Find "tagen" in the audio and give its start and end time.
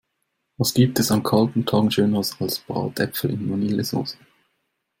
1.63-1.91